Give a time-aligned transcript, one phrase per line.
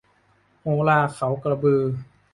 [0.61, 1.81] โหราเขากระบือ